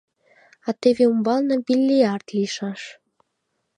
[0.67, 2.81] А теве умбалне биллиард лийшаш.